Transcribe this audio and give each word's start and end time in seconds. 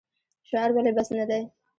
شعار 0.47 0.69
ولې 0.73 0.91
بس 0.97 1.07
نه 1.17 1.25
دی؟ 1.29 1.41